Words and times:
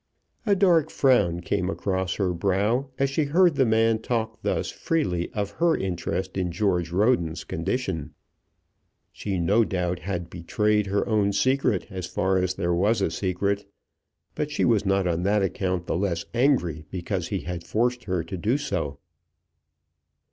A 0.47 0.55
dark 0.55 0.89
frown 0.89 1.41
came 1.41 1.69
across 1.69 2.15
her 2.15 2.33
brow 2.33 2.89
as 2.97 3.07
she 3.11 3.25
heard 3.25 3.53
the 3.53 3.67
man 3.67 3.99
talk 3.99 4.41
thus 4.41 4.71
freely 4.71 5.31
of 5.33 5.51
her 5.51 5.77
interest 5.77 6.37
in 6.37 6.51
George 6.51 6.91
Roden's 6.91 7.43
condition. 7.43 8.15
She 9.11 9.37
no 9.37 9.63
doubt 9.63 9.99
had 9.99 10.27
betrayed 10.27 10.87
her 10.87 11.07
own 11.07 11.33
secret 11.33 11.85
as 11.91 12.07
far 12.07 12.39
as 12.39 12.55
there 12.55 12.73
was 12.73 12.99
a 13.03 13.11
secret; 13.11 13.69
but 14.33 14.49
she 14.49 14.65
was 14.65 14.87
not 14.87 15.05
on 15.05 15.21
that 15.21 15.43
account 15.43 15.85
the 15.85 15.95
less 15.95 16.25
angry 16.33 16.83
because 16.89 17.27
he 17.27 17.41
had 17.41 17.63
forced 17.63 18.05
her 18.05 18.23
to 18.23 18.37
do 18.37 18.57
so. 18.57 18.97